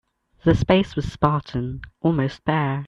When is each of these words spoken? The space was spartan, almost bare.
The 0.45 0.55
space 0.55 0.95
was 0.95 1.11
spartan, 1.11 1.81
almost 2.01 2.43
bare. 2.43 2.79